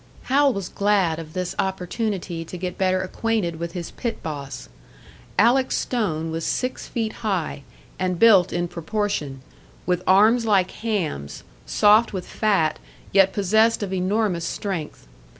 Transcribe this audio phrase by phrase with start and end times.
[0.23, 4.67] Hal was glad of this opportunity to get better acquainted with his pit boss.
[5.37, 7.61] Alec Stone was six feet high,
[7.99, 9.41] and built in proportion,
[9.85, 12.79] with arms like hams soft with fat,
[13.11, 15.05] yet possessed of enormous strength.